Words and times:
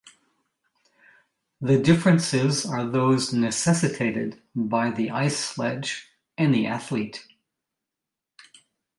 The 1.61 1.77
differences 1.79 2.65
are 2.65 2.87
those 2.89 3.31
necessitated 3.33 4.41
by 4.55 4.89
the 4.89 5.11
ice 5.11 5.37
sledge 5.37 6.07
and 6.35 6.51
the 6.51 6.65
athlete. 6.65 7.27